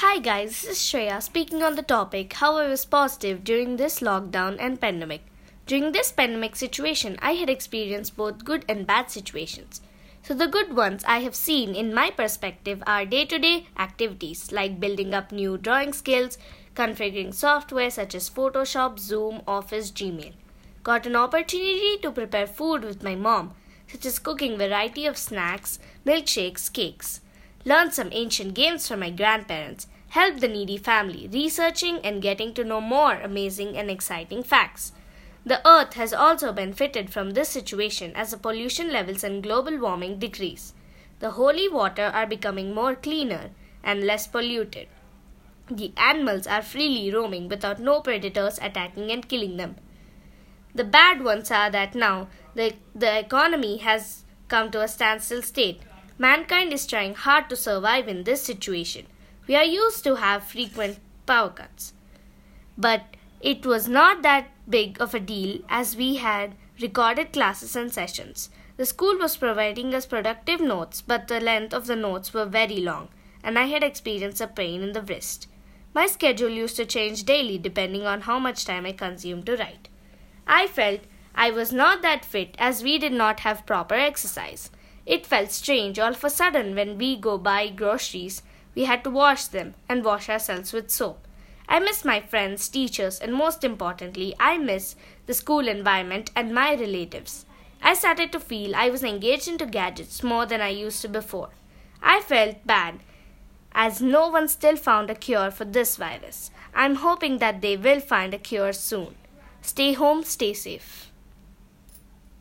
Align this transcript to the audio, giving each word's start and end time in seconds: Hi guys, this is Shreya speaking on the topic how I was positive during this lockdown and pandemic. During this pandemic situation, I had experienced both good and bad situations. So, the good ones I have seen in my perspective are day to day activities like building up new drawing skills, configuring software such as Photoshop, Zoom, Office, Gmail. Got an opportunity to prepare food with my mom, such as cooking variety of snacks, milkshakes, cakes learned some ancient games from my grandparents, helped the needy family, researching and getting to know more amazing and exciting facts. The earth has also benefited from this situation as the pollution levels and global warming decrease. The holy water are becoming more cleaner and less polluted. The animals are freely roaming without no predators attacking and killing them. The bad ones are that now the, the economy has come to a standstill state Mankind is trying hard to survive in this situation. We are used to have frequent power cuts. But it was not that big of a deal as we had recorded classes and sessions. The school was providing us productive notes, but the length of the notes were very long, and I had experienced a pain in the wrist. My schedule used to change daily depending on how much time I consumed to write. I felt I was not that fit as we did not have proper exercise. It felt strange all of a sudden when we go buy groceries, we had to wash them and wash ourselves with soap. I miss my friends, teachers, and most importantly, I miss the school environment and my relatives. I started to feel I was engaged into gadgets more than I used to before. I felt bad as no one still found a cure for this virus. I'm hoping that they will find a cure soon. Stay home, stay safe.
Hi 0.00 0.18
guys, 0.18 0.60
this 0.60 0.64
is 0.72 0.76
Shreya 0.76 1.22
speaking 1.22 1.62
on 1.62 1.74
the 1.74 1.82
topic 1.82 2.34
how 2.34 2.58
I 2.58 2.68
was 2.68 2.84
positive 2.84 3.42
during 3.42 3.78
this 3.78 4.00
lockdown 4.00 4.58
and 4.60 4.78
pandemic. 4.78 5.22
During 5.64 5.92
this 5.92 6.12
pandemic 6.12 6.54
situation, 6.54 7.16
I 7.22 7.32
had 7.32 7.48
experienced 7.48 8.14
both 8.14 8.44
good 8.44 8.66
and 8.68 8.86
bad 8.86 9.10
situations. 9.10 9.80
So, 10.22 10.34
the 10.34 10.48
good 10.48 10.76
ones 10.76 11.02
I 11.08 11.20
have 11.20 11.34
seen 11.34 11.74
in 11.74 11.94
my 11.94 12.10
perspective 12.10 12.82
are 12.86 13.06
day 13.06 13.24
to 13.24 13.38
day 13.38 13.68
activities 13.78 14.52
like 14.52 14.80
building 14.80 15.14
up 15.14 15.32
new 15.32 15.56
drawing 15.56 15.94
skills, 15.94 16.36
configuring 16.74 17.32
software 17.32 17.90
such 17.90 18.14
as 18.14 18.28
Photoshop, 18.28 18.98
Zoom, 18.98 19.40
Office, 19.48 19.90
Gmail. 19.90 20.34
Got 20.82 21.06
an 21.06 21.16
opportunity 21.16 21.96
to 22.02 22.10
prepare 22.10 22.46
food 22.46 22.84
with 22.84 23.02
my 23.02 23.14
mom, 23.14 23.54
such 23.90 24.04
as 24.04 24.18
cooking 24.18 24.58
variety 24.58 25.06
of 25.06 25.16
snacks, 25.16 25.78
milkshakes, 26.04 26.70
cakes 26.70 27.22
learned 27.66 27.92
some 27.92 28.08
ancient 28.12 28.54
games 28.54 28.86
from 28.86 29.00
my 29.00 29.10
grandparents, 29.10 29.88
helped 30.10 30.40
the 30.40 30.48
needy 30.48 30.78
family, 30.78 31.28
researching 31.32 31.98
and 31.98 32.22
getting 32.22 32.54
to 32.54 32.64
know 32.64 32.80
more 32.80 33.14
amazing 33.14 33.76
and 33.76 33.90
exciting 33.90 34.42
facts. 34.42 34.92
The 35.44 35.60
earth 35.68 35.94
has 35.94 36.14
also 36.14 36.52
benefited 36.52 37.10
from 37.10 37.30
this 37.30 37.48
situation 37.48 38.12
as 38.14 38.30
the 38.30 38.36
pollution 38.36 38.92
levels 38.92 39.24
and 39.24 39.42
global 39.42 39.78
warming 39.78 40.18
decrease. 40.18 40.74
The 41.18 41.32
holy 41.32 41.68
water 41.68 42.10
are 42.14 42.26
becoming 42.26 42.72
more 42.72 42.94
cleaner 42.94 43.50
and 43.82 44.04
less 44.04 44.26
polluted. 44.26 44.86
The 45.68 45.92
animals 45.96 46.46
are 46.46 46.62
freely 46.62 47.12
roaming 47.12 47.48
without 47.48 47.80
no 47.80 48.00
predators 48.00 48.58
attacking 48.62 49.10
and 49.10 49.28
killing 49.28 49.56
them. 49.56 49.76
The 50.72 50.84
bad 50.84 51.24
ones 51.24 51.50
are 51.50 51.70
that 51.70 51.96
now 51.96 52.28
the, 52.54 52.74
the 52.94 53.18
economy 53.18 53.78
has 53.78 54.24
come 54.46 54.70
to 54.70 54.82
a 54.82 54.88
standstill 54.88 55.42
state 55.42 55.80
Mankind 56.18 56.72
is 56.72 56.86
trying 56.86 57.14
hard 57.14 57.50
to 57.50 57.56
survive 57.56 58.08
in 58.08 58.24
this 58.24 58.42
situation. 58.42 59.06
We 59.46 59.54
are 59.54 59.64
used 59.64 60.02
to 60.04 60.16
have 60.16 60.44
frequent 60.44 60.98
power 61.26 61.50
cuts. 61.50 61.92
But 62.78 63.02
it 63.40 63.66
was 63.66 63.86
not 63.86 64.22
that 64.22 64.48
big 64.68 65.00
of 65.00 65.14
a 65.14 65.20
deal 65.20 65.60
as 65.68 65.96
we 65.96 66.16
had 66.16 66.54
recorded 66.80 67.32
classes 67.32 67.76
and 67.76 67.92
sessions. 67.92 68.50
The 68.76 68.86
school 68.86 69.18
was 69.18 69.36
providing 69.36 69.94
us 69.94 70.06
productive 70.06 70.60
notes, 70.60 71.02
but 71.02 71.28
the 71.28 71.40
length 71.40 71.74
of 71.74 71.86
the 71.86 71.96
notes 71.96 72.32
were 72.34 72.44
very 72.44 72.78
long, 72.78 73.08
and 73.42 73.58
I 73.58 73.64
had 73.64 73.82
experienced 73.82 74.40
a 74.40 74.46
pain 74.46 74.82
in 74.82 74.92
the 74.92 75.02
wrist. 75.02 75.48
My 75.94 76.06
schedule 76.06 76.50
used 76.50 76.76
to 76.76 76.84
change 76.84 77.24
daily 77.24 77.56
depending 77.56 78.06
on 78.06 78.22
how 78.22 78.38
much 78.38 78.64
time 78.64 78.84
I 78.84 78.92
consumed 78.92 79.46
to 79.46 79.56
write. 79.56 79.88
I 80.46 80.66
felt 80.66 81.00
I 81.34 81.50
was 81.50 81.72
not 81.72 82.02
that 82.02 82.24
fit 82.24 82.54
as 82.58 82.82
we 82.82 82.98
did 82.98 83.12
not 83.12 83.40
have 83.40 83.66
proper 83.66 83.94
exercise. 83.94 84.70
It 85.06 85.24
felt 85.24 85.52
strange 85.52 85.98
all 85.98 86.10
of 86.10 86.24
a 86.24 86.30
sudden 86.30 86.74
when 86.74 86.98
we 86.98 87.16
go 87.16 87.38
buy 87.38 87.68
groceries, 87.68 88.42
we 88.74 88.84
had 88.84 89.04
to 89.04 89.10
wash 89.10 89.46
them 89.46 89.74
and 89.88 90.04
wash 90.04 90.28
ourselves 90.28 90.72
with 90.72 90.90
soap. 90.90 91.26
I 91.68 91.78
miss 91.80 92.04
my 92.04 92.20
friends, 92.20 92.68
teachers, 92.68 93.18
and 93.18 93.32
most 93.32 93.64
importantly, 93.64 94.34
I 94.38 94.58
miss 94.58 94.96
the 95.26 95.34
school 95.34 95.66
environment 95.68 96.30
and 96.36 96.54
my 96.54 96.74
relatives. 96.74 97.46
I 97.82 97.94
started 97.94 98.32
to 98.32 98.40
feel 98.40 98.74
I 98.74 98.90
was 98.90 99.02
engaged 99.02 99.48
into 99.48 99.66
gadgets 99.66 100.22
more 100.22 100.46
than 100.46 100.60
I 100.60 100.68
used 100.68 101.02
to 101.02 101.08
before. 101.08 101.50
I 102.02 102.20
felt 102.20 102.66
bad 102.66 103.00
as 103.72 104.00
no 104.00 104.28
one 104.28 104.48
still 104.48 104.76
found 104.76 105.10
a 105.10 105.14
cure 105.14 105.50
for 105.50 105.64
this 105.64 105.96
virus. 105.96 106.50
I'm 106.74 106.96
hoping 106.96 107.38
that 107.38 107.60
they 107.60 107.76
will 107.76 108.00
find 108.00 108.32
a 108.32 108.38
cure 108.38 108.72
soon. 108.72 109.14
Stay 109.60 109.92
home, 109.92 110.24
stay 110.24 110.52
safe. 110.52 111.10